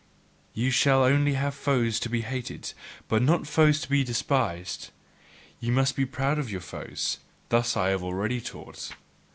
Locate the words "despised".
4.03-4.89